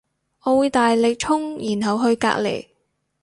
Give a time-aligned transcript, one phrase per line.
[0.45, 2.65] 我會大力衝然後去隔籬